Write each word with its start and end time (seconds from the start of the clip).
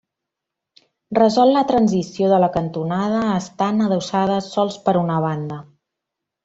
Resol 1.19 1.53
la 1.57 1.63
transició 1.73 2.31
de 2.33 2.41
la 2.45 2.49
cantonada, 2.57 3.21
estant 3.43 3.87
adossada 3.91 4.43
sols 4.51 4.83
per 4.89 5.01
una 5.07 5.23
banda. 5.31 5.65